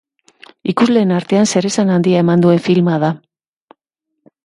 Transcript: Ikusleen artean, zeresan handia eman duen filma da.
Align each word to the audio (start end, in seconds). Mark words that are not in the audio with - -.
Ikusleen 0.73 1.13
artean, 1.17 1.47
zeresan 1.55 1.93
handia 1.99 2.25
eman 2.25 2.47
duen 2.47 2.65
filma 2.71 2.99
da. 3.07 3.15